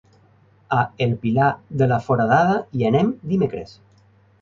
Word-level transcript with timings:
A 0.77 0.85
el 1.07 1.13
Pilar 1.27 1.51
de 1.83 1.91
la 1.93 2.01
Foradada 2.09 2.59
hi 2.79 2.91
anem 2.91 3.15
dimecres. 3.35 3.81